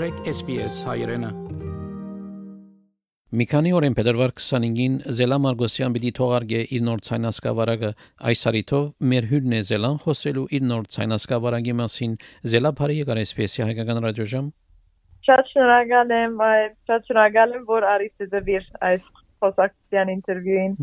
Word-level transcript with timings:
մտրեք 0.00 0.28
SPS 0.30 0.76
հայրենը։ 0.88 1.28
Մի 3.36 3.46
քանի 3.50 3.72
օր 3.76 3.86
են 3.90 3.96
փետրվար 3.98 4.32
25-ին 4.32 4.94
Զելա 5.18 5.38
Մարգոսյան 5.44 5.96
պիտի 5.96 6.12
թողարկե 6.16 6.60
իր 6.76 6.86
նոր 6.86 7.02
ցայնասկավարակը 7.08 7.90
այս 8.30 8.44
արիթով 8.50 8.86
մեր 9.12 9.28
հյուրն 9.32 9.56
է 9.58 9.60
Զելան 9.68 10.00
խոսելու 10.06 10.46
իր 10.56 10.64
նոր 10.70 10.88
ցայնասկավարակի 10.96 11.74
մասին 11.82 12.16
Զելա 12.54 12.72
բարի 12.80 12.96
եկար 13.02 13.20
SPS-ի 13.26 13.66
հայկական 13.66 14.02
ռադիոժամ 14.06 14.48
Շատ 15.28 15.52
շնորհակալ 15.52 16.16
եմ, 16.16 16.42
շատ 16.88 17.12
շնորհակալ 17.12 17.56
եմ, 17.60 17.68
որ 17.68 17.88
արիցը 17.92 18.30
դվիր 18.38 18.70
այս 18.88 19.04
խոսակցության 19.44 20.14
ինտերվյուին։ 20.16 20.80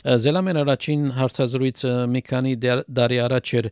Զելամեն 0.00 0.58
առաջին 0.62 1.02
հարցազրույցը 1.12 1.90
մի 2.08 2.20
քանի 2.24 2.52
դարի 2.88 3.18
առաջ 3.20 3.50
էր 3.60 3.66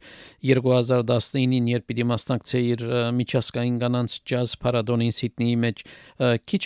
2019-ին, 0.48 1.70
երբ 1.72 1.86
պիտի 1.88 2.06
մասնակցեի 2.10 2.68
իր 2.74 2.84
միջազգային 3.16 3.78
կանանց 3.80 4.16
ջազ 4.28 4.52
փառատոնին 4.64 5.14
Սիդնեի 5.18 5.56
մեջ 5.64 5.82
քիչ 6.52 6.62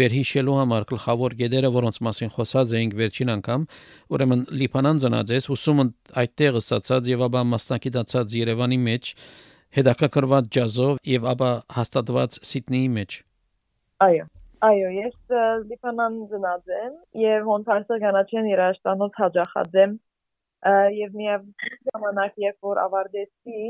վերհիշելու 0.00 0.58
համար 0.60 0.88
գլխավոր 0.92 1.36
գեդերը, 1.40 1.72
որոնց 1.78 2.00
մասին 2.08 2.32
խոսած 2.36 2.74
էինք 2.78 2.96
վերջին 3.00 3.34
անգամ, 3.38 3.66
ուրեմն 4.12 4.46
Լիբանան 4.60 5.02
ծնած 5.08 5.36
ուսումը 5.56 5.86
այդտեղ 6.24 6.58
ստացած 6.60 7.12
եւ 7.16 7.28
ապա 7.28 7.46
մասնակցած 7.56 8.34
Երևանի 8.44 8.80
մեջ 8.88 9.14
հետաքրքրված 9.78 10.52
ջազով 10.58 10.96
եւ 11.16 11.30
ապա 11.32 11.52
հաստատված 11.80 12.42
Սիդնեի 12.52 12.90
մեջ։ 12.98 13.22
Այո 14.08 14.28
Այո, 14.58 14.86
ես 14.90 15.34
Լիբանան 15.70 16.14
ծնած 16.30 16.70
եմ 16.74 16.94
եւ 17.22 17.44
հոնտարսը 17.46 17.96
կանաչեն 18.02 18.46
երաշտանոց 18.50 19.18
հաջախած 19.22 19.74
եմ 19.82 19.92
եւ 20.98 21.12
միավ 21.18 21.42
ժամանակ 21.88 22.40
երբ 22.42 22.66
որ 22.66 22.80
ավարտեցի 22.84 23.60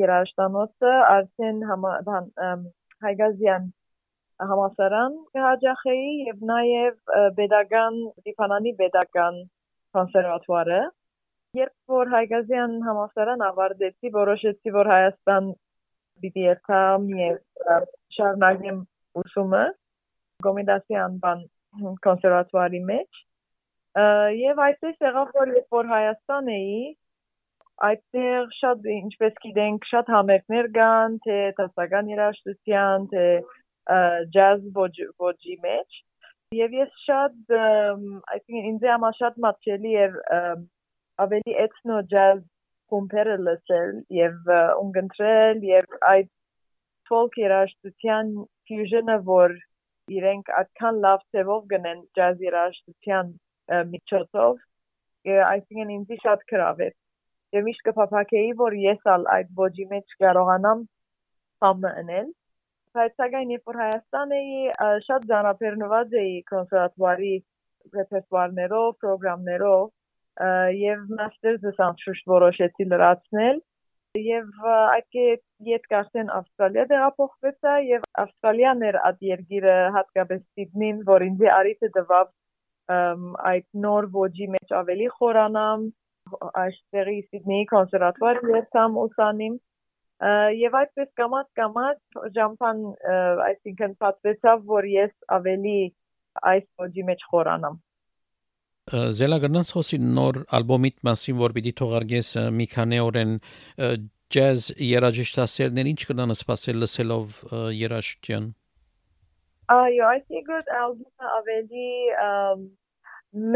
երաշտանոցը 0.00 0.92
արդեն 1.14 1.58
հայգազյան 3.06 3.66
համասարան 4.50 5.16
կհաջախեի 5.34 6.12
եւ 6.28 6.44
նաեւ 6.52 7.00
pedagogan 7.40 7.98
Լիբանանի 8.28 8.74
pedagogan 8.82 9.40
կոնսերվատուարը 9.98 10.82
երբ 11.62 11.96
որ 11.96 12.12
հայգազյան 12.14 12.76
համասարան 12.90 13.42
ավարտեցի 13.48 14.14
որոշեցի 14.20 14.74
որ 14.78 14.92
Հայաստան 14.92 15.50
պիտի 16.22 16.46
երթամ 16.46 17.10
եւ 17.22 17.42
շարունակեմ 18.20 18.80
ուսումը 19.24 19.64
Գոմեդասի 20.44 20.96
անվան 21.00 21.42
կոնսերվատուարի 22.04 22.80
մեջ 22.90 23.20
եւ 24.36 24.62
այդպես 24.66 25.04
եղավ 25.06 25.30
որ 25.36 25.52
երբ 25.56 25.76
որ 25.76 25.90
Հայաստան 25.92 26.50
էի 26.54 26.80
այդտեղ 27.86 28.50
շատ 28.56 28.88
ինչպես 28.94 29.38
գիտենք 29.44 29.86
շատ 29.90 30.10
համերգներ 30.14 30.68
կան 30.76 31.16
թե 31.26 31.38
տասական 31.60 32.10
երաժշտության 32.12 33.06
թե 33.12 33.26
ջազ 34.36 34.66
ոճի 34.76 35.56
մեջ 35.64 36.00
եւ 36.56 36.76
ես 36.80 37.00
շատ 37.04 37.54
I 37.56 38.38
think 38.44 38.70
ինձ 38.72 38.86
համար 38.92 39.18
շատ 39.20 39.40
մատչելի 39.46 39.94
էր 40.04 40.18
ավելի 41.26 41.56
էթնո 41.66 42.00
ջազ 42.12 42.42
կոմպերը 42.92 43.36
լսել 43.46 43.94
եւ 44.20 44.52
ունգընտրել 44.82 45.64
եւ 45.70 45.96
այդ 46.12 46.30
folk 47.10 47.38
երաժշտության 47.40 48.32
fusion-ը 48.68 49.18
որ 49.30 49.56
իրենք 50.14 50.50
այդքան 50.60 51.00
լավ 51.06 51.26
ծևով 51.34 51.66
գնեն 51.72 52.00
ջազ 52.18 52.42
երաժշտության 52.46 53.34
միջոցով 53.92 54.64
այսինքն 55.50 55.92
ինձ 55.96 56.16
շատ 56.24 56.44
գրավ 56.52 56.82
է 56.86 56.90
եւ 57.56 57.66
միշտ 57.68 57.84
կփափակեի 57.88 58.52
որ 58.60 58.76
ես 58.82 59.08
ալ 59.14 59.26
այդ 59.36 59.52
ոճի 59.60 59.86
մեջ 59.92 60.16
կարողանամ 60.22 60.84
համը 61.66 61.92
անել 62.02 62.28
բայց 62.96 63.20
սակայն 63.20 63.52
երբ 63.56 63.70
որ 63.70 63.78
Հայաստան 63.82 64.34
էի 64.36 64.60
շատ 65.06 65.28
ճանապարհնված 65.30 66.14
էի 66.22 66.34
կոնսերվատվարի 66.50 67.34
ռեպերտուարներով 67.96 68.86
պրոգրամներով 69.02 69.84
եւ 70.82 71.02
մաստերս 71.18 71.82
անշուշտ 71.88 72.30
որոշեցի 72.32 72.86
լրացնել 72.92 73.60
եւ 74.22 74.66
այդ 74.70 75.18
ետ 75.66 75.86
կարծեն 75.92 76.32
Ավստրալիա 76.36 76.84
տեղափոխվեցա 76.92 77.74
եւ 77.88 78.08
Ավստրալիան 78.22 78.82
էր 78.88 78.98
այդ 79.08 79.22
երկիրը 79.28 79.76
հատկապես 79.96 80.42
Սիդնին, 80.46 80.98
որ 81.10 81.24
ինձ 81.26 81.44
արիթը 81.58 81.90
տվավ 81.96 82.32
այդ 83.52 83.66
նոր 83.86 84.10
ոճի 84.16 84.48
մեջ 84.56 84.74
ավելի 84.80 85.08
խորանամ 85.18 85.86
այստեղի 86.62 87.16
Սիդնեի 87.30 87.66
կոնսերվատվար 87.72 88.42
երթամ 88.56 89.00
ուսանիմ 89.02 89.56
եւ 90.60 90.76
այդպես 90.80 91.08
կամած 91.20 91.48
կամած 91.60 92.20
ժամփան 92.36 92.84
այսինքն 93.46 93.96
պատվեցավ 94.04 94.62
որ 94.70 94.88
ես 94.92 95.12
ավելի 95.38 95.80
այս 96.52 96.64
ոճի 96.84 97.04
մեջ 97.10 97.26
խորանամ 97.32 97.76
Զելագնաց 98.86 99.70
հոսի 99.74 99.98
նոր 99.98 100.36
ալբոմիտ 100.56 101.00
մասին 101.06 101.38
որ 101.40 101.54
պիտի 101.56 101.70
թողարկես 101.80 102.28
մի 102.54 102.66
քանի 102.70 103.00
օրեն 103.02 103.32
ջազ 104.36 104.66
երաժշտասերներ 104.86 105.90
ինչ 105.90 105.98
կնան 106.10 106.34
սպասել 106.36 106.78
լսելով 106.84 107.40
երաժշտություն 107.78 108.46
Այո, 109.74 110.06
այս 110.12 110.36
եկոտ 110.36 110.70
ալբոմը 110.78 111.32
ավելի 111.40 111.88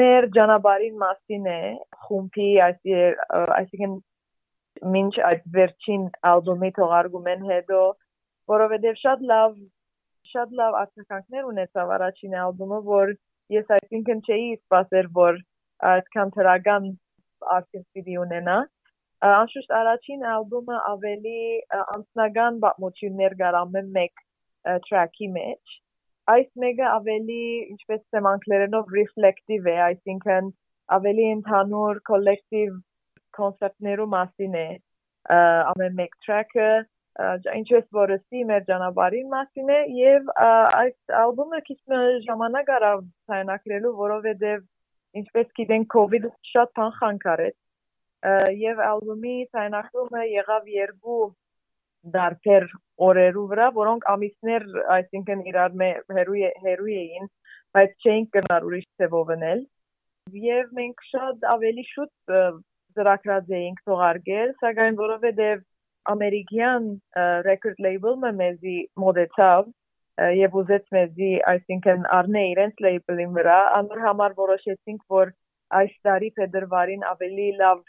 մեր 0.00 0.28
ճանապարհին 0.34 0.98
մասին 1.04 1.48
է 1.54 1.62
խումբի 2.08 2.50
այսինքն 2.66 3.96
մինչ 4.98 5.14
այդ 5.30 5.48
վերջին 5.60 6.10
ալբոմի 6.34 6.74
թողարկում 6.80 7.34
են 7.36 7.50
հետո 7.54 7.80
որովհետև 8.50 9.02
շատ 9.06 9.26
լավ 9.30 9.58
շատ 10.34 10.60
լավ 10.62 10.78
արձագանքներ 10.82 11.50
ունեցավ 11.54 11.98
առաջին 12.00 12.40
ալբոմը 12.50 12.86
որ 12.90 13.18
ես 13.54 13.72
այսինքն 13.76 14.20
չէի 14.26 14.50
սպասեր, 14.56 15.08
որ 15.16 15.38
այդքան 15.90 16.32
թրական 16.36 16.88
արտիստ 17.56 17.86
պիտի 17.96 18.18
ունենա։ 18.24 18.56
Անշուշտ 19.28 19.72
առաջին 19.78 20.26
ալբոմը 20.32 20.76
ավելի 20.90 21.40
անձնական 21.80 22.60
պատմություններ 22.64 23.36
գարամը 23.40 23.82
մեկ 23.96 24.22
track-ի 24.86 25.28
մեջ։ 25.34 25.74
Այս 26.30 26.48
մեկը 26.62 26.86
ավելի, 26.90 27.42
ինչպես 27.74 28.18
եմ 28.20 28.28
անգլերենով 28.30 28.94
reflective 28.96 29.68
է, 29.72 29.76
այսինքն 29.88 30.52
ավելի 30.96 31.26
ընդհանուր 31.34 32.00
collective 32.10 32.78
կոնցեպտներու 33.36 34.08
մասին 34.14 34.56
է 34.60 34.68
ամեն 35.30 35.96
մեկ 36.00 36.16
track-ը 36.26 36.70
ինչպես 37.18 37.86
որ 37.96 38.12
սի 38.18 38.44
մեր 38.50 38.66
ճանապարհին 38.68 39.30
մասին 39.32 39.72
է 39.74 39.78
եւ 39.98 40.28
այս 40.40 41.14
ալբոմը 41.20 41.60
քիչ 41.66 41.78
ժամանակ 42.26 42.70
արավ 42.76 43.02
ցայնակրելու 43.30 43.92
որովհետեւ 44.00 44.62
ինչպես 45.20 45.50
գիտենք 45.58 45.90
կոവിഡ് 45.96 46.30
շատ 46.52 46.72
բան 46.78 46.94
խանգարեց 47.00 47.56
եւ 48.62 48.82
ալբոմի 48.86 49.36
ցայնակրումը 49.56 50.24
եղավ 50.30 50.70
երկու 50.76 51.20
դարբեր 52.14 52.66
օրերու 53.10 53.46
վրա 53.50 53.66
որոնք 53.76 54.06
ամիսներ 54.14 54.66
այսինքն 54.96 55.44
իրար 55.50 55.76
հերույ 56.16 56.44
հերույ 56.64 56.96
էին 57.00 57.28
բայց 57.76 58.06
չէին 58.06 58.26
կնար 58.36 58.66
ուրիշ 58.70 58.86
ծևովնել 59.00 59.66
եւ 60.44 60.72
մենք 60.78 61.04
շատ 61.10 61.44
ավելի 61.54 61.84
շուտ 61.90 62.32
ծրագրած 62.96 63.52
էինք 63.58 63.82
թողարկել 63.90 64.54
սակայն 64.62 64.96
որովհետեւ 65.00 65.60
ամերիկյան 66.14 66.88
record 67.46 67.84
label-ը 67.86 68.32
մեզի 68.40 68.78
մոդեցավ 69.04 69.68
եւ 70.36 70.56
ուզեց 70.60 70.88
մեզի 70.96 71.30
այսինքն 71.52 72.08
առնե 72.16 72.42
իրենց 72.54 72.82
label-ին 72.86 73.36
վրա 73.36 73.58
անոր 73.78 74.02
համար 74.06 74.34
որոշեցինք 74.40 75.04
որ 75.14 75.32
այս 75.80 75.92
տարի 76.06 76.30
փետրվարին 76.38 77.06
ավելի 77.12 77.48
լավ 77.60 77.82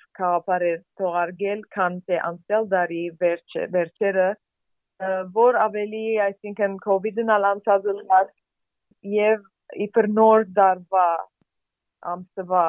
է 0.68 0.74
թողարկել 1.02 1.62
քան 1.76 1.98
թե 2.08 2.20
անցյալ 2.30 2.68
տարի 2.74 3.02
վերջը 3.24 3.66
վերջերը 3.76 4.30
որ 5.38 5.60
ավելի 5.66 6.04
այսինքն 6.28 6.78
COVID-ն 6.86 7.34
ալանցածել 7.38 8.02
եւ 9.16 9.46
իբր 9.88 10.08
նոր 10.20 10.48
դարվա 10.60 11.08
ամսվա 12.14 12.66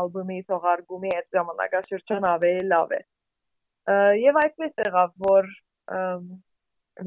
ալբոմի 0.00 0.38
թողարկումի 0.50 1.10
այդ 1.16 1.38
ժամանակաշրջան 1.38 2.28
ավելի 2.34 2.68
լավ 2.74 2.94
է 2.98 3.00
եւ 4.20 4.40
այդպես 4.44 4.72
եղավ 4.86 5.12
որ 5.26 5.50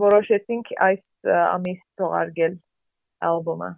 որոշեցինք 0.04 0.72
այս 0.88 1.34
ամիս 1.34 1.82
թողարկել 2.02 2.56
ալբոմը 3.30 3.70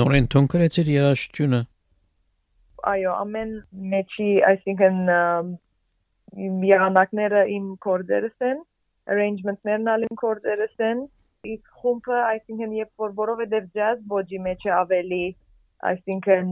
նորեն 0.00 0.28
թոնքրեցիր 0.34 0.90
երաժշտությունը 0.94 1.60
այո 2.90 3.14
ամեն 3.22 3.52
մեջի 3.94 4.30
այսինքն 4.50 5.00
եղանակները 6.70 7.42
իմ 7.56 7.70
կորդերս 7.86 8.46
են 8.50 8.62
arrangement-ներն 9.14 9.90
ալ 9.94 10.06
իմ 10.08 10.20
կորդերս 10.22 10.84
են 10.90 11.02
իսկ 11.54 11.82
խումբը 11.82 12.18
այսինքն 12.30 12.72
երբ 12.78 13.04
որ 13.04 13.12
որովհետեւ 13.20 13.68
jazz 13.76 14.00
ոճի 14.12 14.40
մեջ 14.46 14.66
ավելի 14.78 15.24
այսինքն 15.90 16.50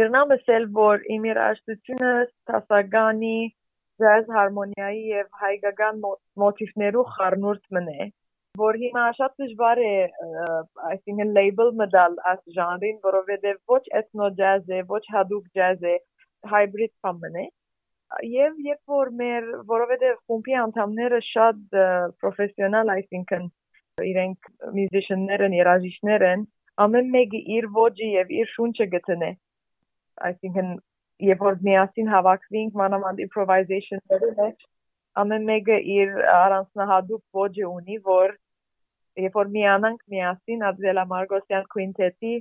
գրնամ 0.00 0.34
ասել 0.36 0.66
որ 0.78 1.06
իմ 1.16 1.28
երաժշտությունը 1.30 2.12
տասագանի 2.50 3.38
ջազ 4.02 4.28
հարմոնիայի 4.36 5.02
եւ 5.12 5.40
հայկական 5.44 6.04
մոտիվներու 6.42 7.08
խառնուրդ 7.14 7.74
մնե 7.78 8.10
որ 8.58 8.76
հիմա 8.78 9.04
շատ 9.18 9.32
դժվար 9.42 9.80
է 9.82 9.92
այսինքն 10.88 11.32
label 11.36 11.72
մտալ 11.80 12.14
as 12.30 12.40
ժանրին, 12.56 13.00
որովհետև 13.06 13.58
ոչ 13.72 13.82
ethno 14.00 14.30
jazz 14.40 14.70
է, 14.70 14.82
ոչ 14.90 15.02
հadoop 15.14 15.48
jazz 15.58 15.82
է, 15.82 15.96
բան 16.46 17.38
է։ 17.42 17.46
Եվ 18.30 18.58
երբ 18.68 18.94
որ 18.94 19.10
մեր 19.20 19.48
որովհետև 19.70 20.18
խումբի 20.28 20.56
անդամները 20.62 21.20
շատ 21.28 21.78
պրոֆեսիոնալ, 22.22 22.92
այսինքն 22.94 23.48
իրենք 24.10 24.50
musician-ներ 24.78 25.46
են, 25.48 25.56
երաժիշտներ 25.58 26.26
են, 26.30 26.46
ամեն 26.84 27.10
մեկը 27.16 27.40
իր 27.56 27.68
ոճը 27.78 28.10
եւ 28.12 28.34
իր 28.38 28.52
շունչը 28.54 28.86
գտնե։ 28.94 29.30
Այսինքն 30.30 30.70
երբ 31.22 31.42
որ 31.46 31.58
միասին 31.66 32.08
հավաքվենք 32.10 32.78
մանավանդ 32.80 33.20
improvisation-ների 33.24 34.30
մեջ, 34.38 34.64
ամեն 35.22 35.44
մեկը 35.50 35.78
իր 35.96 36.14
առանձնահատուկ 36.34 37.22
ոճը 37.38 37.66
ունի, 37.70 37.98
որ 38.08 38.34
երբ 39.24 39.36
որ 39.38 39.50
միանանք 39.56 40.00
միասին 40.14 40.64
Ադրելա 40.70 41.04
Մարգոսյան 41.14 41.68
քվինտետի 41.74 42.34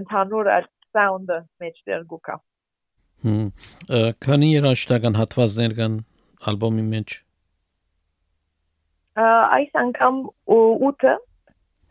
ընդհանուր 0.00 0.52
sound-ը 0.96 1.40
մեջտեղ 1.62 2.06
գուկա։ 2.12 2.36
Հմ 3.24 3.48
քանի 4.24 4.48
երաժշտական 4.50 5.18
հատվածներ 5.20 5.74
կան 5.80 5.98
ալբոմի 6.50 6.84
մեջ? 6.94 7.16
Այս 9.20 9.76
անգամ 9.84 10.22
8-ը 10.56 11.14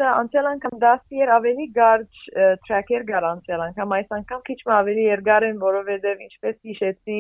անցյալ 0.08 0.48
անգամ 0.50 0.76
10-եր 0.84 1.32
ավելի 1.36 1.66
կարճ 1.76 2.22
track-եր 2.68 3.06
կար 3.10 3.28
անցյալ 3.30 3.64
անգամ 3.66 3.94
այս 3.98 4.16
անգամ 4.18 4.42
քիչ 4.50 4.58
ավելի 4.78 5.06
երկար 5.06 5.46
են 5.50 5.60
որովհետև 5.64 6.24
ինչպես 6.26 6.58
հիշեցի 6.70 7.20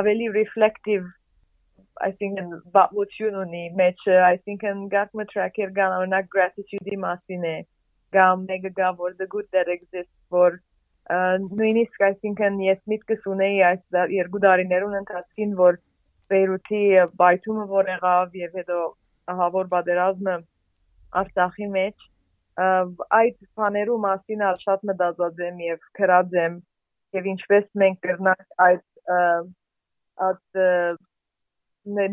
ավելի 0.00 0.28
reflective 0.36 1.06
այսինքն 2.08 2.52
բացություն 2.74 3.38
ունի 3.42 3.62
մեջը 3.80 4.18
այսինքն 4.28 4.84
գարմը 4.94 5.26
track-եր 5.32 5.72
կան 5.78 5.96
օրինակ 5.98 6.28
gratitude-ի 6.36 6.98
մասին 7.06 7.48
է 7.52 7.56
կամ 8.16 8.46
մեկը 8.52 8.72
գա 8.78 8.92
որ 9.00 9.16
the 9.20 9.28
good 9.34 9.48
that 9.56 9.72
exists 9.74 10.14
որ 10.36 10.60
նույնիսկ 11.10 12.06
այսինքն 12.08 12.60
ես 12.66 12.80
միտքս 12.92 13.28
ունեի 13.34 13.58
այս 13.68 14.00
երկու 14.14 14.42
տարիներուն 14.46 14.98
ընթացքին 15.02 15.56
որ 15.58 15.78
Բեյրութի 16.32 16.82
բայթումը 17.20 17.64
որ 17.72 17.88
եղավ 17.92 18.36
եւ 18.40 18.58
հետո 18.60 18.78
ահավոր 19.32 19.66
պատերազմը 19.72 20.36
Արցախի 21.22 21.68
մեջ 21.76 22.06
այդ 22.60 23.38
բաներու 23.56 23.98
մասին 24.04 24.42
ալ 24.48 24.58
շատ 24.62 24.82
մտածած 24.90 25.40
եմ 25.46 25.60
եւ 25.64 25.86
գրած 25.98 26.34
եմ 26.42 26.58
եւ 27.16 27.28
ինչպես 27.32 27.64
մենք 27.82 28.00
կրնանք 28.06 28.62
այդ 28.66 28.84
այդ 30.26 30.60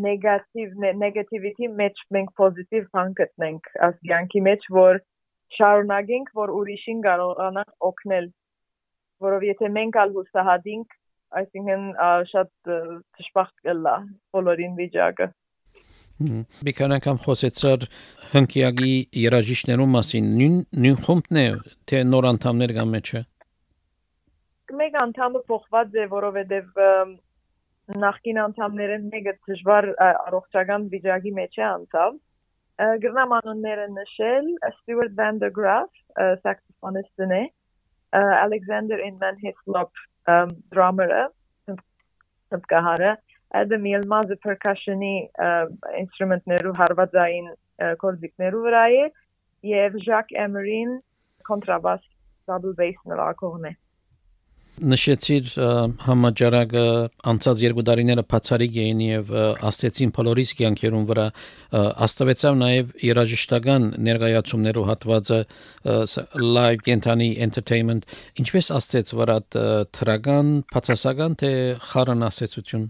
նեգատիվ 0.06 0.69
նեգատիվիտի 1.03 1.68
մեջ 1.81 2.00
մենք 2.15 2.31
պոզիտիվ 2.39 2.88
բան 2.95 3.12
գտնենք 3.19 3.68
աս 3.88 4.00
յանքի 4.12 4.41
մեջ 4.47 4.69
որ 4.77 5.01
շարունակենք 5.57 6.31
որ 6.39 6.53
ուրիշին 6.59 7.03
կարողանանք 7.06 7.89
օգնել 7.89 8.31
որով 9.27 9.45
եթե 9.50 9.69
մենք 9.75 10.00
ալ 10.03 10.15
հուսահատենք 10.15 10.97
այսինքն 11.42 11.85
շատ 12.31 12.51
ճշմարտ 13.19 13.56
կլա 13.68 13.95
բոլորին 14.33 14.80
վիճակը 14.80 15.30
Մի 16.19 16.71
քանի 16.75 16.95
անգամ 16.98 17.19
խոսեցար 17.24 17.83
հնկիագի 18.33 18.94
երաժիշտներու 19.24 19.86
մասին։ 19.94 20.25
Նույն 20.39 20.56
նույն 20.83 20.98
խումբն 21.06 21.39
է, 21.39 21.45
թե 21.88 22.01
նոր 22.12 22.27
անդամներ 22.33 22.74
կան 22.75 22.89
մեջը։ 22.95 23.21
Մեկ 24.80 24.98
անդամը 25.04 25.42
փոխված 25.51 25.95
է, 25.95 26.07
որովհետև 26.12 26.81
նախկին 28.04 28.42
անդամները 28.44 28.98
մեկը 29.06 29.36
դժվար 29.48 29.88
առողջական 30.10 30.89
վիճակի 30.92 31.33
մեջ 31.39 31.56
է 31.62 31.66
անցավ։ 31.69 32.19
Գրնամ 33.06 33.33
անունները 33.39 33.88
նշել 33.95 34.51
Stuart 34.75 35.16
Van 35.16 35.39
der 35.39 35.56
Graaf, 35.56 35.89
սաքսոֆոնիստն 36.44 37.33
է, 37.39 37.42
Alexander 38.19 39.00
Inman 39.07 39.39
Hislop, 39.39 39.95
drummer-ը, 40.75 41.25
հնդկահարը, 42.54 43.16
Adam 43.57 43.85
Yilmazը 43.89 44.37
percussion-ի 44.45 45.13
ինստրումենտներու 46.03 46.75
հարվածային 46.79 47.51
կորձիկներու 48.03 48.63
վրա 48.67 48.85
է 48.93 49.03
եւ 49.73 49.99
Jacques 50.05 50.37
Emery-ն 50.45 50.97
կոնտրաբաս 51.49 52.01
double 52.49 52.75
bass 52.77 52.99
նվագողն 53.09 53.71
է 53.71 53.75
նշեցիր 54.79 55.49
համաճարակը 56.05 56.83
անցած 57.31 57.63
երկու 57.65 57.83
տարիները 57.89 58.23
բացարիք 58.31 58.77
էին 58.83 59.01
եւ 59.03 59.33
աստեցին 59.69 60.13
բոլորիս 60.15 60.53
կյանքերուն 60.59 61.07
վրա 61.09 61.25
աստավեցավ 62.05 62.59
նաեւ 62.61 62.93
երաժշտական 63.09 63.89
ներկայացումներով 64.07 64.87
հատվածը 64.91 65.41
live 66.45 66.85
կենթանի 66.87 67.29
entertainment 67.47 68.07
ինչպես 68.39 68.71
աստեց 68.79 69.11
վրա 69.19 69.37
թրական 69.99 70.55
բացասական 70.71 71.37
թե 71.43 71.51
խառն 71.89 72.25
ասեցություն 72.29 72.87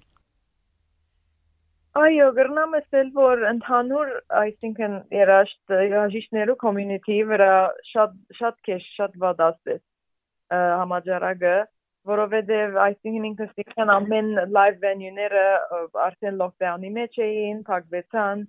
Այո, 1.98 2.26
գրնամ 2.38 2.76
ասել, 2.78 3.08
որ 3.16 3.40
ընդհանուր, 3.50 4.10
այսինքն 4.40 4.92
երաշտ 5.16 5.74
երաժիշտներու 5.74 6.56
community 6.62 7.18
վրա 7.32 7.54
շատ 7.90 8.14
շատ 8.40 8.60
քեշ 8.68 8.86
շատ 8.98 9.16
վադասեց 9.24 9.82
համաճարակը, 10.54 11.56
որովհետև 12.12 12.78
այսինքն 12.86 13.26
ինքնստիկան 13.32 13.94
ամեն 13.96 14.30
live 14.54 14.78
venue-ները 14.86 15.48
արդեն 16.06 16.40
lockdown-ի 16.44 16.94
մեջ 17.00 17.20
էին, 17.26 17.66
փակվեցան, 17.72 18.46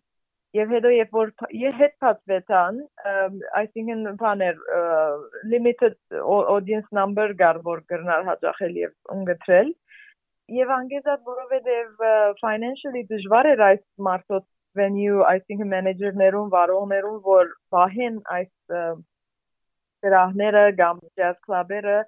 եւ 0.60 0.76
հետո 0.76 0.94
երբ 0.98 1.18
որ 1.22 1.34
հետ 1.80 1.98
փակվեցան, 2.04 2.80
այսինքն 3.62 4.06
բաներ 4.20 4.64
limited 5.54 5.96
audience 6.20 6.92
number 6.92 7.32
կար, 7.40 7.64
որ 7.64 7.86
գրնար 7.88 8.28
հաջախել 8.34 8.82
եւ 8.84 9.16
ընկտրել 9.16 9.72
Եվ 10.50 10.70
անգեզած 10.74 11.20
որովհետև 11.30 12.00
financially 12.40 13.04
դժվար 13.10 13.48
էր 13.52 13.60
այս 13.66 13.82
մարդոց 14.06 14.46
venue, 14.78 15.20
այսինքն 15.30 15.70
մենեջերներուն, 15.74 16.50
վարողներուն, 16.54 17.18
որ 17.26 17.52
բահեն 17.74 18.16
այս 18.36 18.50
դրահները 20.06 20.64
կամ 20.80 21.02
jazz 21.20 21.38
club-երը, 21.46 21.98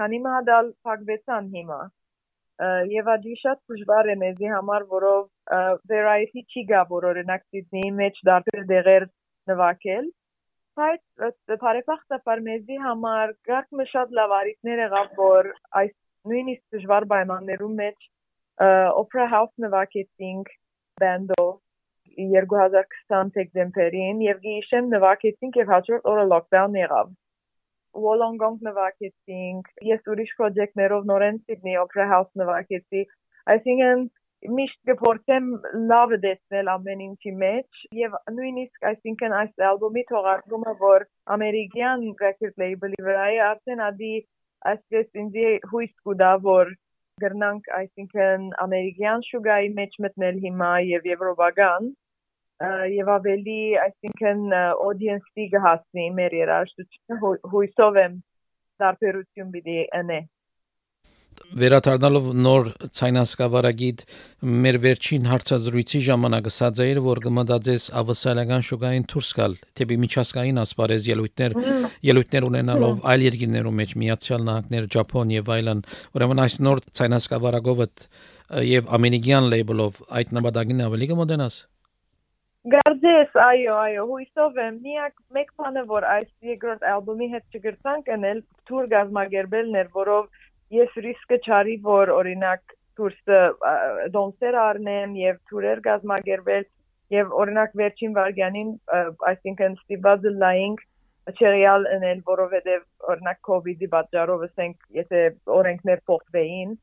քանի 0.00 0.20
մադալ 0.26 0.70
փակվեցան 0.86 1.50
հիմա։ 1.56 1.80
Եվ 2.92 3.10
աջի 3.16 3.36
շատ 3.40 3.60
դժվար 3.72 4.10
է 4.14 4.16
մեզի 4.22 4.48
համար, 4.54 4.86
որով 4.94 5.22
variety 5.92 6.44
չի 6.44 6.64
գա, 6.72 6.82
որ 6.90 7.08
օրինակ 7.12 7.46
Սիդնեի 7.52 7.92
մեջ 8.00 8.20
դարձել 8.30 8.66
դեղեր 8.72 9.06
նվակել։ 9.52 10.10
Բայց 10.80 11.56
բարեբախտաբար 11.64 12.42
մեզի 12.48 12.76
համար 12.84 13.32
գարկ 13.48 13.80
շատ 13.92 14.12
լավ 14.18 14.34
արիքներ 14.40 14.82
եղավ, 14.84 15.08
որ 15.20 15.48
այս 15.80 15.96
նույնիսկ 16.28 16.76
դժվար 16.76 17.06
պայմաններում 17.12 17.74
մեջ 17.80 18.08
Opera 19.00 19.26
House 19.32 19.64
նվագեցինք 19.64 20.52
բանդով 21.00 21.52
2020 22.20 23.32
դեկտեմբերին 23.36 24.22
եւ 24.26 24.40
գիշեմ 24.44 24.90
նվագեցինք 24.94 25.58
եւ 25.60 25.72
հաջորդ 25.74 26.08
օրը 26.12 26.24
lockdown 26.32 26.76
եղավ 26.80 27.12
Wollongong 28.04 28.58
նվագեցինք 28.66 29.70
ես 29.90 30.10
ուրիշ 30.14 30.32
պրոջեկտներով 30.40 31.06
նորեն 31.10 31.38
Sydney 31.46 31.78
Opera 31.80 32.06
House 32.12 32.42
նվագեցի 32.42 33.04
այսինքն 33.54 34.04
միշտ 34.56 34.78
կփորձեմ 34.88 35.48
լավը 35.88 36.18
դեսնել 36.20 36.68
ամեն 36.74 37.00
ինչի 37.06 37.32
մեջ 37.40 37.80
եւ 38.00 38.14
նույնիսկ 38.36 38.86
այսինքն 38.90 39.34
այս 39.40 39.64
ալբոմի 39.70 40.04
թողարկումը 40.10 40.76
որ 40.84 41.04
ամերիկյան 41.36 42.06
record 42.22 42.62
label-ի 42.62 43.02
վրա 43.08 43.26
է 43.34 43.40
արդեն 43.48 43.82
ադի 43.88 44.14
այսպես 44.68 45.20
ինձ 45.22 45.36
հույս 45.72 45.92
կուտա 46.06 46.30
որ 46.46 46.72
գրնանք 47.24 47.68
այսինքն 47.78 48.44
ամերիկյան 48.64 49.24
շուգայի 49.28 49.70
մեջ 49.78 49.96
մտնել 50.04 50.40
հիմա 50.44 50.70
եւ 50.88 51.08
եվրոպական 51.10 51.88
եւ 52.94 53.10
ավելի 53.16 53.60
այսինքն 53.84 54.42
audience-ի 54.60 55.46
կհասնի 55.54 56.06
մեր 56.18 56.36
երաժշտությունը 56.40 57.32
հույսով 57.54 58.00
եմ 58.04 58.18
դարբերություն 58.84 59.54
պիտի 59.56 59.78
ընե 60.00 60.20
վերադառնալով 61.60 62.26
նոր 62.44 62.68
ցայնասկավարագիտ 62.96 64.02
մեր 64.64 64.78
վերջին 64.84 65.28
հարցազրույցի 65.30 66.00
ժամանակ 66.06 66.50
ասած 66.50 66.82
էր 66.84 67.00
որ 67.06 67.20
կմտածես 67.24 67.86
ավասալական 68.00 68.66
շուկային 68.68 69.06
դուրս 69.10 69.30
գալ 69.40 69.56
դեպի 69.80 69.98
միջազգային 70.04 70.60
ասպարեզ 70.64 71.08
ելույթներ 71.10 71.56
ելույթներ 72.10 72.46
ունենալով 72.50 73.02
այլ 73.14 73.26
երկրներում 73.26 73.82
մեջ 73.82 73.96
միացյալ 74.04 74.46
նահանգներ 74.50 74.88
Ճապոն 74.94 75.34
եւ 75.40 75.50
այլն 75.56 75.82
ուրեմն 76.20 76.44
այս 76.46 76.60
նոր 76.68 76.84
ցայնասկավարագովը 77.00 77.90
եւ 78.70 78.94
ամերիկյան 79.00 79.50
լեյբլով 79.54 80.00
այդ 80.20 80.32
նպատակին 80.38 80.86
ավելի 80.86 81.12
կմոտենաս 81.14 81.60
Գարձես, 82.70 83.30
այո, 83.40 83.74
այո, 83.80 84.02
հույսով 84.08 84.58
եմ։ 84.60 84.74
Միակ 84.84 85.14
մեկ 85.32 85.52
բանը, 85.60 85.84
որ 85.88 86.06
այս 86.14 86.26
երկրորդ 86.44 86.82
ալբոմի 86.90 87.28
հետ 87.34 87.56
չգրցանք 87.56 88.10
անել, 88.16 88.42
թուր 88.68 88.90
գազմագերբելն 88.90 89.78
էր, 89.80 89.88
որով 89.94 90.26
ես 90.74 91.00
ռիսկը 91.06 91.38
չարի, 91.46 91.76
որ 91.86 92.12
օրինակ 92.16 92.76
դուրսը 93.00 93.40
դոնսեր 94.14 94.58
առնեմ 94.64 95.16
եւ 95.20 95.40
թուրեր 95.50 95.82
գազմագերվել 95.86 96.68
եւ 97.14 97.32
օրինակ 97.42 97.72
վերջին 97.80 98.12
վարյանին 98.18 98.70
այսինքն 99.30 99.76
ստիպված 99.80 100.28
լայինք 100.42 100.84
չեղյալ 101.30 101.88
ընել 101.96 102.20
որովհետեւ 102.28 102.84
օրինակ 103.14 103.40
կոവിഡ്ի 103.48 103.88
պատճառով 103.94 104.44
ասենք 104.46 104.86
եթե 105.00 105.24
օրենքներ 105.56 106.04
փոխվեին 106.10 106.76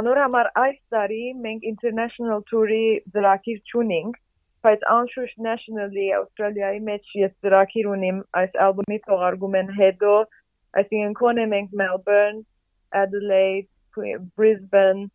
անոր 0.00 0.20
համար 0.22 0.50
այս 0.64 0.76
տարի 0.94 1.22
մենք 1.46 1.64
international 1.70 2.44
tour-ի 2.50 2.84
ծրագիր 3.14 3.62
ճունինգ 3.72 4.20
բայց 4.66 4.84
անշուշտ 4.94 5.40
nationally 5.46 6.06
Australia-ի 6.18 6.80
մեջ 6.90 7.14
ես 7.20 7.32
ծրագիր 7.44 7.88
ունիմ 7.94 8.20
այս 8.40 8.58
ալբոմի 8.66 8.98
թողարկումեն 9.06 9.72
հետո 9.78 10.14
այսինքն 10.80 11.14
կոնե 11.20 11.46
մենք 11.54 11.76
Melbourne, 11.80 12.42
Adelaide, 12.92 13.68
Brisbane, 14.36 15.08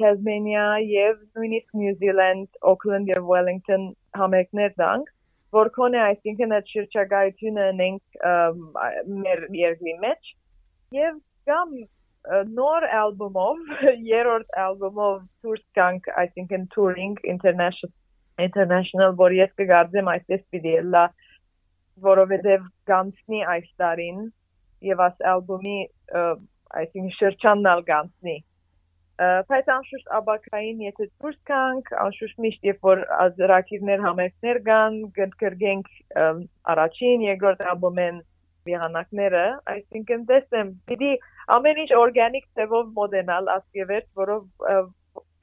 Tasmania 0.00 0.78
եւ 0.80 1.18
նույնիսկ 1.36 1.74
New 1.76 1.92
Zealand, 2.00 2.48
Auckland 2.62 3.10
եւ 3.12 3.26
Wellington 3.28 3.92
համերգներ 4.16 4.72
դանք 4.80 5.12
որ 5.56 5.70
կոնե 5.76 6.00
այսինքն 6.04 6.54
այդ 6.56 6.72
շրջագայությունը 6.72 7.66
ունենք 7.74 8.16
մեր 9.26 9.44
երկրի 9.58 9.94
մեջ 10.06 10.32
եւ 10.96 11.20
կամ 11.50 11.76
նոր 12.56 12.88
ալբոմով 13.02 13.60
երրորդ 14.16 14.56
ալբոմով 14.64 15.20
դուրս 15.44 15.62
կանք 15.78 16.10
այսինքն 16.24 16.66
touring 16.74 17.20
international 17.34 17.94
international 18.48 19.14
որ 19.20 19.36
ես 19.36 19.54
կգարձեմ 19.60 20.10
այսպես 20.16 20.42
պիտի 20.54 20.74
լա 20.96 21.04
որովհետև 22.08 22.66
գանցնի 22.90 23.44
այս 23.54 23.70
տարին 23.82 24.26
եւ 24.88 25.06
աս 25.06 25.22
ալբոմի 25.36 25.78
այսինքն 26.82 27.16
շրջաննալ 27.20 27.82
գանցնի 27.90 28.36
բայց 29.16 29.68
անշուշտ 29.72 30.08
աբակային 30.18 30.80
եթե 30.84 31.06
դուրս 31.24 31.36
կանք 31.50 31.86
անշուշտ 32.04 32.40
միշտ 32.44 32.66
երբ 32.68 32.82
որ 32.88 33.02
ազրակիրներ 33.16 34.02
համերգներ 34.06 34.58
կան 34.66 34.98
կգրգենք 35.18 35.88
առաջին 36.74 37.24
երկրորդ 37.26 37.64
ալբոմեն 37.72 38.18
եղանակները 38.72 39.44
այսինքն 39.72 40.26
տեսեմ 40.32 40.74
պիտի 40.90 41.10
ամեն 41.56 41.82
ինչ 41.84 41.90
օրգանիկ 42.02 42.46
ծևով 42.58 42.92
մոդենալ 43.00 43.50
ասկևերտ 43.56 44.08
որով 44.20 44.86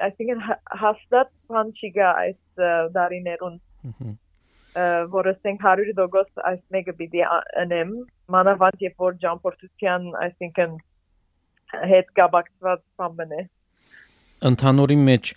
այսինքն 0.07 0.45
հաստատ 0.83 1.33
բան 1.53 1.73
չի 1.79 1.91
գա 1.97 2.13
այս 2.23 2.63
դարիներուն 2.97 3.59
որ 5.17 5.29
ասենք 5.33 5.67
100% 5.69 6.41
այս 6.49 6.61
մեկը 6.75 6.95
պիտի 7.01 7.25
անեմ 7.63 7.93
մանավանդ 8.35 8.85
երբ 8.87 9.05
որ 9.05 9.17
ճամփորդության 9.25 10.07
այսինքն 10.27 10.77
հետ 11.93 12.15
կապակցված 12.19 12.81
բան 13.01 13.19
բնե 13.19 13.43
ընդհանուրի 14.49 14.97
մեջ 15.09 15.33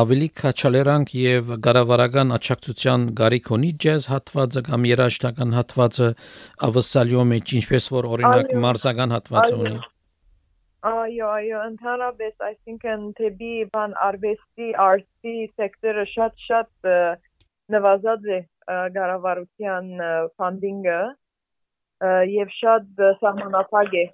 ավելի 0.00 0.26
քաչալերանք 0.40 1.12
եւ 1.18 1.48
գարավարական 1.66 2.34
աճակցության 2.36 3.06
գարիք 3.20 3.48
ունի 3.56 3.70
ջեզ 3.84 4.04
հատվածը 4.10 4.60
կամ 4.68 4.84
երաժշտական 4.90 5.56
հատվածը 5.58 6.10
ավսալյո 6.68 7.24
մեջ 7.30 7.54
ինչպես 7.60 7.88
որ 7.94 8.08
օրինակ 8.16 8.52
մարզական 8.66 9.16
հատվածը 9.16 9.56
ունի 9.64 9.80
Այո, 10.80 11.26
այո, 11.28 11.58
ընդհանրապես, 11.70 12.34
այսինքն 12.46 13.02
թեպի 13.18 13.50
բան 13.74 13.96
արվեստի, 14.00 14.68
արտի 14.84 15.34
սեկտորը 15.60 16.04
շատ-շատ 16.12 16.88
նվազած 17.74 18.30
է 18.36 18.38
գարավարության 18.94 19.90
ֆանդինգը 20.40 21.00
եւ 22.32 22.54
շատ 22.60 23.04
սահմանափակ 23.20 23.98
է 24.00 24.06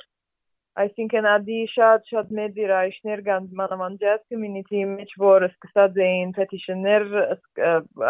այսինքն 0.82 1.26
ադի 1.30 1.58
շատ 1.72 2.10
շատ 2.12 2.32
մեծ 2.38 2.58
իրայիշներ 2.62 3.20
կան 3.28 3.46
մանավանդ 3.60 4.02
jazz 4.04 4.24
community 4.32 4.82
մեջ 4.90 5.14
որ 5.22 5.46
սկսած 5.48 6.00
էին 6.06 6.34
petition-ներ 6.38 7.06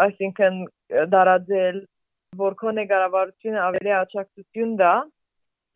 այսինքն 0.05 0.57
դարաձել 1.13 1.79
որ 2.41 2.57
կոնե 2.63 2.85
գարավարությունը 2.91 3.61
ավելի 3.67 3.93
աջակցություն 3.99 4.75
դա 4.83 4.93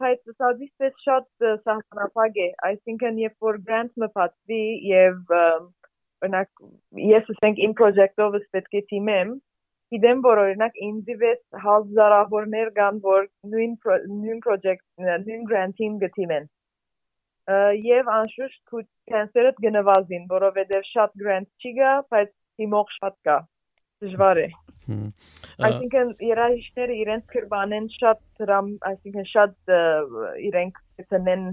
բայց 0.03 0.35
սադիստես 0.41 1.03
շատ 1.05 1.47
սահմանափակ 1.63 2.39
է 2.45 2.49
այսինքն 2.71 3.23
երբ 3.23 3.47
որ 3.47 3.61
grant 3.69 3.97
մփածվի 4.03 4.63
եւ 4.91 5.35
օրինակ 5.37 6.63
ես 7.07 7.35
ասենք 7.35 7.65
իմ 7.67 7.75
project-ով 7.81 8.39
պետք 8.55 8.79
է 8.81 8.85
թիմեմ 8.93 9.35
գիտեմ 9.95 10.23
որ 10.25 10.41
օրինակ 10.45 10.81
ինձի 10.87 11.15
վեց 11.21 11.61
հազարավորներ 11.67 12.71
կան 12.79 12.99
որ 13.05 13.29
նույն 13.53 13.77
նույն 13.85 14.41
project 14.47 14.83
նույն 15.05 15.47
grant-ին 15.51 16.01
գտիմեն 16.03 16.51
եւ 17.85 18.11
անշուշտ 18.15 18.75
քանսերը 19.11 19.53
կնվազին 19.61 20.27
որովհետեւ 20.31 20.89
շատ 20.91 21.15
grant 21.23 21.49
չի 21.61 21.71
գա 21.79 21.93
բայց 22.13 22.33
թիմող 22.59 22.93
շատ 22.97 23.17
կա 23.29 23.37
դժվար 24.05 24.43
է 24.45 24.49
Այսինքն 24.91 26.11
երաժիշտները 26.25 26.95
իրենց 27.03 27.25
կրբանեն 27.31 27.87
շատ 27.95 28.21
դրամ, 28.41 28.71
այսինքն 28.89 29.27
շատ 29.31 29.73
իրենք 30.49 30.79
ցնեն 31.11 31.45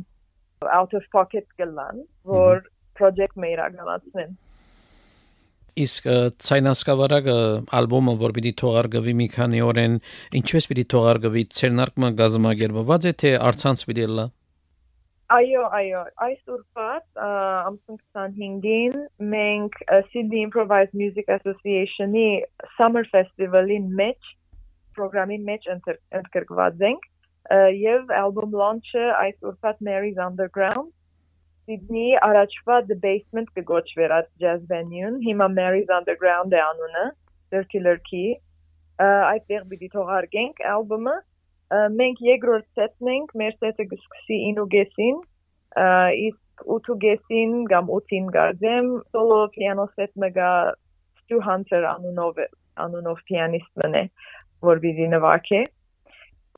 out 0.74 0.94
of 0.98 1.06
pocket 1.12 1.46
գլան, 1.60 2.02
որ 2.26 2.64
project-ը 2.98 3.52
իրականացնեն 3.54 4.36
իսկ 5.78 6.08
ցայնասկավարակը 6.42 7.36
ալբոմը 7.78 8.14
որ 8.18 8.32
պիտի 8.38 8.52
թողարկվի 8.62 9.14
մի 9.20 9.28
քանի 9.34 9.60
օրեն 9.68 9.94
ինչպես 10.40 10.66
պիտի 10.72 10.84
թողարկվի 10.94 11.44
ցերնարկը 11.58 12.10
գազմագերբված 12.18 13.06
է 13.10 13.12
թե 13.22 13.32
արցանց 13.50 13.84
պիտի 13.90 14.08
լա 14.16 14.24
Այո, 15.28 15.62
այո, 15.76 16.02
այս 16.24 16.52
ուրբաթ 16.54 17.18
ամսուն 17.20 17.98
25-ին 18.16 18.94
մենք 19.32 19.74
Sydney 20.06 20.40
Improvised 20.46 20.94
Music 20.96 21.28
Association-ի 21.34 22.28
Summer 22.78 23.02
Festival-ի 23.10 23.76
մեջ 23.98 24.30
ծրագրի 24.96 25.36
մեջ 25.50 25.68
ընդգրկված 25.74 26.80
ենք 26.88 27.04
եւ 27.76 28.14
album 28.22 28.56
launch-ը 28.62 29.04
այս 29.18 29.36
ուրբաթ 29.52 29.84
Mary's 29.90 30.22
Underground 30.30 30.88
Sydney 31.68 32.16
առաջվա 32.24 32.80
The 32.88 32.96
Basement 33.04 33.52
կգոչվեր 33.58 34.16
այդ 34.22 34.32
jazz 34.40 34.64
venue-ն, 34.72 35.20
հիմա 35.28 35.52
Mary's 35.60 35.92
Underground 35.92 36.56
է 36.56 36.64
անունը, 36.70 37.06
Circular 37.52 37.98
Key։ 38.08 38.38
Այդտեղ 39.04 39.68
պիտի 39.74 39.92
թողարկենք 39.92 40.64
album-ը 40.72 41.18
մենք 41.70 42.20
երկրորդ 42.24 42.68
սեթն 42.78 43.10
ենք, 43.14 43.32
մեր 43.40 43.56
սեթը 43.62 43.88
կսկսի 43.92 44.38
9:30-ին, 44.58 45.18
իսկ 46.28 46.68
8:30-ին 46.76 47.56
կամ 47.72 47.90
8-ին 47.96 48.30
գարձեմ 48.36 48.92
սոլո 49.14 49.40
պիանո 49.56 49.88
սեթը 49.94 50.30
գա 50.38 50.52
Stu 51.22 51.42
Hunter 51.44 51.82
անունով 51.92 52.40
անունով 52.84 53.20
պիանիստն 53.28 53.98
է, 54.00 54.04
որ 54.64 54.80
վիզի 54.84 55.10
նվագե 55.16 55.62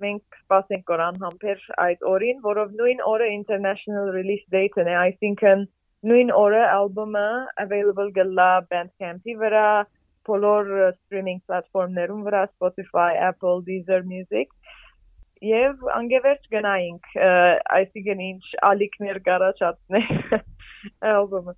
մենք 0.00 0.38
սպասենք 0.40 0.85
կորան 0.88 1.19
համբեր 1.21 1.64
այդ 1.85 2.05
օրին, 2.11 2.38
որով 2.45 2.71
նույն 2.79 3.02
օրը 3.11 3.29
international 3.35 4.12
release 4.14 4.47
date-ն 4.55 4.88
է, 4.88 4.95
այսինքն 5.00 5.64
նույն 6.11 6.31
օրը 6.33 6.62
ալբոմը 6.73 7.25
available 7.64 8.12
գլա 8.17 8.50
Bandcamp-ի 8.71 9.35
վրա, 9.43 9.67
բոլոր 10.29 10.71
streaming 10.95 11.40
platform-ներում 11.50 12.23
վրա, 12.29 12.43
Spotify, 12.55 13.11
Apple, 13.29 13.61
Deezer 13.67 14.00
Music 14.07 14.49
եւ 15.45 15.89
անգևերջ 15.97 16.47
գնայինք 16.53 17.11
այսինքն 17.81 18.23
ինչ 18.27 18.43
ալիքներ 18.71 19.21
կարաչացնե 19.29 20.03
ալբոմը 21.17 21.57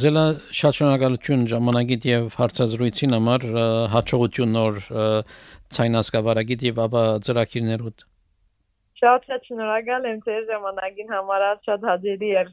Զելա 0.00 0.22
շատ 0.56 0.76
շնորհակալություն 0.78 1.42
ժամանակիդ 1.52 2.06
եւ 2.08 2.28
հարցազրույցին 2.40 3.16
համար 3.16 3.44
հաջողություն 3.94 4.54
նոր 4.56 4.80
ցայնասկավարագիտ 5.76 6.64
եւ 6.70 6.80
ապա 6.86 7.02
ծրագիրներուդ 7.26 8.06
Շատ 9.00 9.28
շատ 9.30 9.46
շնորհակալ 9.48 10.08
եմ 10.10 10.18
ձեր 10.26 10.42
ժամանակին 10.48 11.12
համար 11.14 11.44
շատ 11.68 11.84
հաջելի 11.88 12.32
էր 12.40 12.48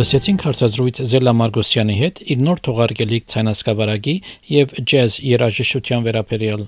Լսեցինք 0.00 0.44
հարցազրույց 0.46 0.98
Զելա 1.10 1.32
Մարգոսյանի 1.36 1.94
հետ 1.98 2.20
իր 2.32 2.38
նոր 2.46 2.60
թողարկելիք 2.68 3.26
ցանասկավարագի 3.32 4.14
եւ 4.48 4.72
ջազ 4.92 5.16
երաժշտության 5.28 6.06
վերաբերյալ։ 6.06 6.62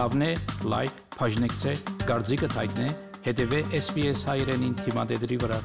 Հավնե 0.00 0.30
լայք, 0.74 0.96
բաժնեկցե, 1.20 1.76
դարձիկը 2.10 2.50
թայտնե, 2.56 2.88
հետեւե 3.28 3.62
SPS 3.84 4.24
հայրենին 4.32 4.74
թիմադեդի 4.82 5.38
վրա։ 5.44 5.60